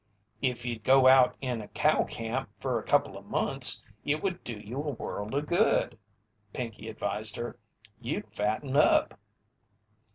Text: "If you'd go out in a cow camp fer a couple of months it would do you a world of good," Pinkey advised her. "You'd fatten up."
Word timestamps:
"If 0.41 0.65
you'd 0.65 0.83
go 0.83 1.07
out 1.07 1.35
in 1.41 1.61
a 1.61 1.67
cow 1.67 2.05
camp 2.05 2.49
fer 2.59 2.79
a 2.79 2.83
couple 2.83 3.19
of 3.19 3.25
months 3.27 3.85
it 4.03 4.23
would 4.23 4.43
do 4.43 4.59
you 4.59 4.77
a 4.77 4.89
world 4.89 5.35
of 5.35 5.45
good," 5.45 5.95
Pinkey 6.53 6.89
advised 6.89 7.35
her. 7.35 7.59
"You'd 7.99 8.33
fatten 8.33 8.75
up." 8.75 9.19